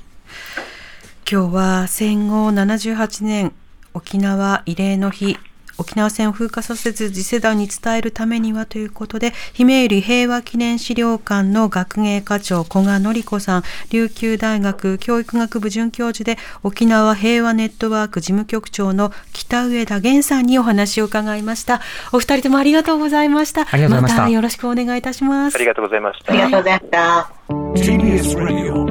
[1.31, 3.53] 今日は戦後78年
[3.95, 5.39] 沖縄慰霊の日
[5.79, 21.81] 沖縄戦を風化させず次世代に伝えるためにはということで、ひめゆり平和記念資料館の学芸課長古賀典子さん、琉球大学教育学部准教授で沖縄平和ネットワーク事務局長の北上田源さんにお話を伺いました。
[22.13, 23.63] お二人ともありがとうございました。
[23.71, 24.23] ありがとうございました。
[24.23, 25.55] まよろしくお願いいたします。
[25.55, 26.33] ありがとうございました。
[26.33, 27.31] ありがとうございました。
[27.49, 28.89] TBS Radio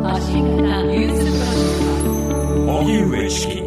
[2.68, 3.67] 荻上チキ